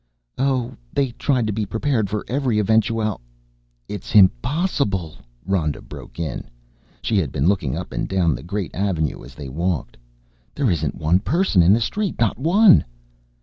[0.39, 3.21] "Oh, they tried to be prepared for every eventual"
[3.87, 6.45] "It's impossible!" Rhoda broke in.
[7.03, 9.97] She had been looking up and down the great avenue as they talked.
[10.55, 12.83] "There isn't one person in the street, not one!"